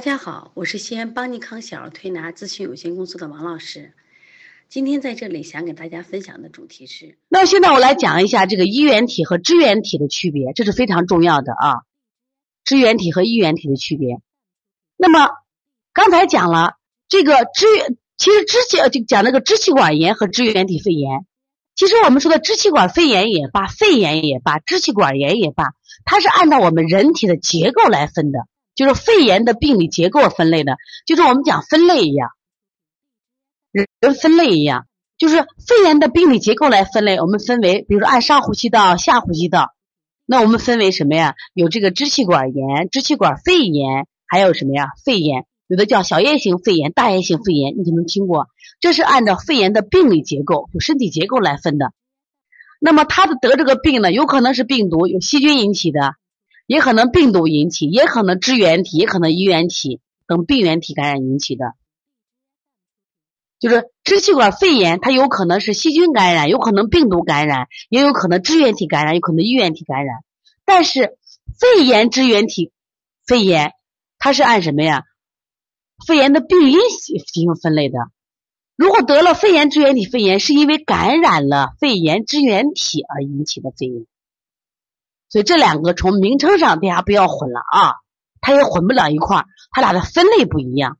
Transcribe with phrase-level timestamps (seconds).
[0.00, 3.92] 大家好，我是西安邦尼康小儿推拿咨询有限公司的王老师。
[4.66, 11.82] 今天在这里想给大家分享的主题是，那现在我来讲一下这个衣原体和支原体的区别，这是非常重要的啊。
[12.64, 14.22] 支原体和衣原体的区别。
[14.96, 15.28] 那么
[15.92, 17.66] 刚才讲了这个支，
[18.16, 21.26] 其实支气就讲那个支气管炎和支原体肺炎。
[21.76, 25.74] 其实我们说的支气管肺炎也罢，肺炎也罢，支气管炎也罢，
[26.06, 28.38] 它是按照我们人体的结构来分的。
[28.80, 32.30] 就是肺炎的病理结构分类的，就是我们讲分类一样，
[34.00, 34.86] 人分类一样，
[35.18, 37.20] 就是肺炎的病理结构来分类。
[37.20, 39.74] 我们分为，比如说按上呼吸道、下呼吸道，
[40.24, 41.34] 那我们分为什么呀？
[41.52, 44.92] 有这个支气管炎、支气管肺炎，还有什么呀？
[45.04, 48.46] 肺炎，有的叫小叶性肺炎、大叶性肺炎，你可能听过。
[48.80, 51.92] 这是按照肺炎的病理结构，就身体结构来分的。
[52.80, 56.14] 那么他的得这个病呢，有可能是病毒、有细菌引起的。
[56.70, 61.74] 也可能病毒引起，也可能支原体，也可能衣原体等病原体感染引起的。
[63.58, 70.18] 就是支气管肺炎，它有可能是细菌感染，有可能病毒感染，也有可能支原体感染，有可能衣原体感染。
[70.64, 71.18] 但是
[71.58, 72.70] 肺炎支原体
[73.26, 73.72] 肺炎，
[74.20, 75.02] 它是按什么呀？
[76.06, 77.98] 肺炎的病因进行分类的。
[78.76, 84.06] 如果得了肺炎支原体肺炎，是因为感染了肺炎支原体而引起的肺炎。
[85.30, 87.94] 所以这两个从名称上大家不要混了啊，
[88.40, 90.98] 它也混不了一块儿，它俩的分类不一样。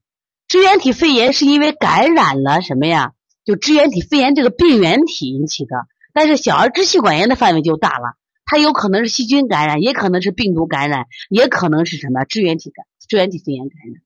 [0.49, 3.13] 支原体肺炎是因为感染了什么呀？
[3.45, 5.87] 就支原体肺炎这个病原体引起的。
[6.13, 8.15] 但是小儿支气管炎的范围就大了，
[8.45, 14.03] 它有可能是细菌感染，也可能是病毒感染，也可能是什么支原体感支原体肺炎感染。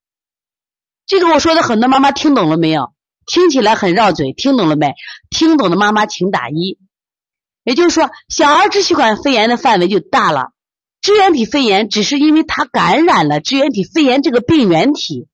[1.06, 2.95] 这个我说的很多妈妈听懂了没有？
[3.27, 4.95] 听起来很绕嘴，听懂了没？
[5.30, 6.79] 听懂的妈妈请打一。
[7.64, 10.52] 也就是说，小儿支气管肺炎的范围就大了。
[11.01, 15.27] 支原体肺炎只是因为它感染了支原体肺炎这个病原体。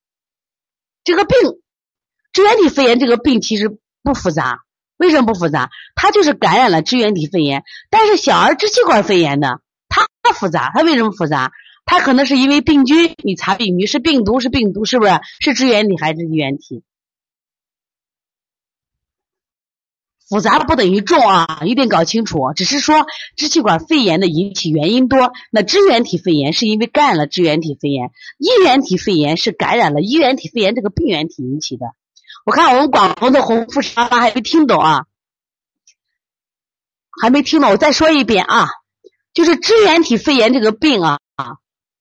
[1.05, 1.37] 这个病，
[2.33, 4.61] 支原体肺炎这个病其实不复杂。
[4.97, 5.71] 为什么不复杂？
[5.95, 7.65] 它就是感染了支原体肺炎。
[7.89, 10.71] 但是小儿支气管肺炎呢，它复杂。
[10.75, 11.53] 它为什么复杂？
[11.87, 15.13] 它可能是因为病菌，你查病菌是病毒，是病毒，是不是？
[15.41, 16.83] 是支原体还是衣原体？
[20.31, 22.53] 复杂不等于重啊，一定搞清楚。
[22.55, 23.05] 只是说
[23.35, 31.87] 支气管肺炎的引起原因多，那支原体肺炎是因为感染了支原体肺炎，衣原体肺炎是感染了衣原体肺炎这个病原体引起的。
[32.47, 35.07] 我看我们广东的红富沙拉还没听懂啊，
[37.21, 38.69] 还没听懂，我再说一遍啊，
[39.35, 41.57] 就是支原体肺炎这个病啊啊，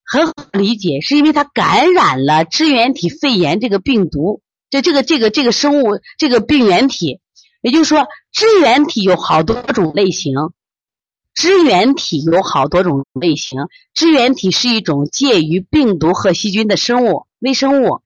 [0.05, 7.19] 很好理解，是因为它感染了支原体肺炎这个病毒，就这个这个这个生物这个病原体。
[7.61, 10.33] 也就是说，支原体有好多种类型，
[11.33, 13.67] 支原体有好多种类型。
[13.93, 18.01] 支原体是一种介于病毒和细菌的生物微生物，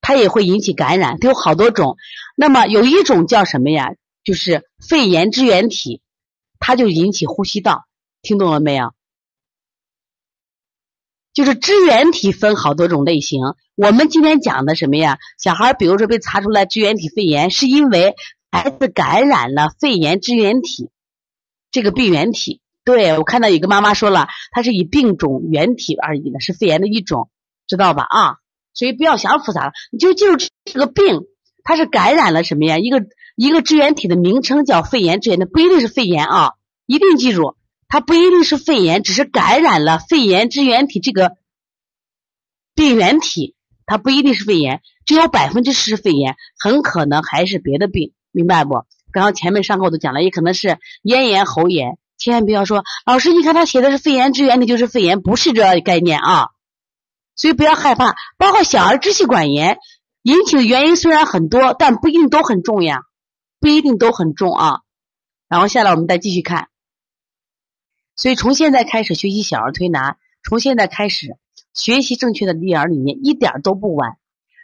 [0.00, 1.98] 它也会引起感染，它有好多种。
[2.36, 3.90] 那么有一种叫什么呀？
[4.24, 6.00] 就是肺炎支原体，
[6.58, 7.84] 它就引起呼吸道。
[8.22, 8.94] 听懂了没有？
[11.34, 13.40] 就是支原体分好多种类型。
[13.74, 15.18] 我们今天讲的什么呀？
[15.38, 18.14] 小孩比如说被查出来支原体肺炎，是因为。
[18.50, 20.90] 孩子感染了肺炎支原体，
[21.70, 27.30] 这个病原体，对我看到有个妈妈说了，它是以病种原体而已的，是肺炎的一种，
[27.68, 28.04] 知道吧？
[28.08, 28.36] 啊，
[28.74, 31.22] 所以不要想复杂了，你就记住这个病，
[31.62, 32.78] 它是感染了什么呀？
[32.78, 33.06] 一个
[33.36, 36.54] 一个支原体的名称叫肺炎支原体，不一定是肺炎啊，
[36.86, 37.56] 一定记住，
[37.86, 41.36] 它不一定是肺炎，只是感染了肺炎支原体这个
[42.74, 43.54] 病原体，
[43.86, 48.12] 它不一定是肺炎，只有百分之十是肺炎，很可能还是别的病。
[48.32, 48.84] 明白不？
[49.12, 56.50] 刚刚前面上课我都讲了，也可能是咽炎、喉炎，千万不要说老师，你看他写的是肺炎支原体就是肺炎，不是这概念啊。
[57.34, 59.78] 所以不要害怕，包括小儿支气管炎
[60.22, 63.00] 引起的原因虽然很多，但不一定都很重呀，
[63.58, 64.80] 不一定都很重啊。
[65.48, 66.68] 然后下来我们再继续看，
[68.14, 71.36] 所以从现在开始学习小儿推拿，从现在开始
[71.74, 74.18] 学习正确的育儿理念，一点都不晚。